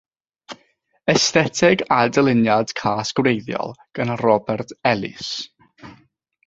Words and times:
Estheteg 1.15 1.83
a 1.97 1.99
dyluniad 2.17 2.73
cas 2.81 3.13
gwreiddiol 3.21 3.77
gan 3.99 4.17
Robert 4.27 4.75
Ellis. 4.95 5.33